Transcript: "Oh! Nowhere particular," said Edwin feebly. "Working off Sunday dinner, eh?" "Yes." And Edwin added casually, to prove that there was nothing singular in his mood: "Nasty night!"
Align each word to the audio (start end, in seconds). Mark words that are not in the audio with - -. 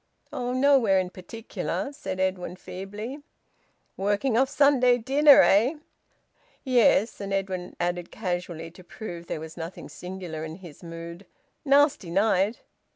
"Oh! 0.33 0.51
Nowhere 0.51 1.07
particular," 1.11 1.91
said 1.93 2.19
Edwin 2.19 2.55
feebly. 2.55 3.19
"Working 3.95 4.35
off 4.35 4.49
Sunday 4.49 4.97
dinner, 4.97 5.41
eh?" 5.43 5.75
"Yes." 6.63 7.21
And 7.21 7.31
Edwin 7.31 7.75
added 7.79 8.09
casually, 8.09 8.71
to 8.71 8.83
prove 8.83 9.25
that 9.25 9.27
there 9.27 9.39
was 9.39 9.57
nothing 9.57 9.89
singular 9.89 10.43
in 10.43 10.55
his 10.55 10.81
mood: 10.81 11.27
"Nasty 11.65 12.09
night!" 12.09 12.61